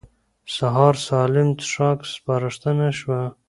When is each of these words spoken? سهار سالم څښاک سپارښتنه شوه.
سهار 0.55 0.95
سالم 1.07 1.49
څښاک 1.59 1.99
سپارښتنه 2.13 2.87
شوه. 2.99 3.21